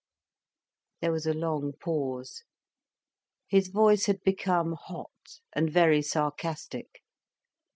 There 1.01 1.11
was 1.11 1.27
a 1.27 1.33
long 1.35 1.73
pause. 1.79 2.41
His 3.47 3.67
voice 3.67 4.07
had 4.07 4.23
become 4.23 4.73
hot 4.87 5.11
and 5.53 5.71
very 5.71 6.01
sarcastic. 6.01 7.03